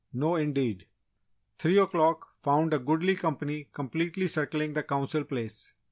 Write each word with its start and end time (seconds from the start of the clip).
No 0.13 0.35
indeed! 0.35 0.87
Three 1.59 1.77
o'clock 1.77 2.29
found 2.41 2.73
a 2.73 2.79
goodly 2.79 3.15
company 3.15 3.69
completely 3.71 4.27
circling 4.27 4.73
the 4.73 4.81
Council 4.81 5.23
Place. 5.23 5.73